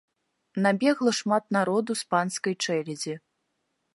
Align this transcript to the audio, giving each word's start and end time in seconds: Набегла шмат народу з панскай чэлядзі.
Набегла 0.65 1.11
шмат 1.19 1.43
народу 1.57 1.91
з 2.01 2.09
панскай 2.13 2.55
чэлядзі. 2.69 3.13